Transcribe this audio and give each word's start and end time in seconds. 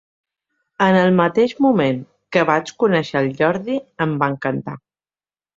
En 0.85 0.95
el 1.01 1.11
mateix 1.19 1.53
moment 1.67 2.01
que 2.37 2.45
vaig 2.51 2.73
conèixer 2.85 3.21
el 3.23 3.31
Jordi 3.43 3.79
em 4.07 4.17
va 4.25 4.35
encantar. 4.37 4.79